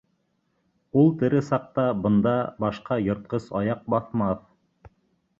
Ул 1.01 1.09
тере 1.23 1.41
саҡта 1.49 1.83
бында 2.05 2.33
башҡа 2.63 2.97
йыртҡыс 3.03 3.45
аяҡ 3.61 3.83
баҫмаҫ... 3.95 4.41